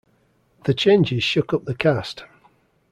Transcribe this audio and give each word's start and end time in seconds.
The 0.63 0.73
changes 0.73 1.23
shook 1.23 1.53
up 1.53 1.65
the 1.65 1.75
cast. 1.75 2.23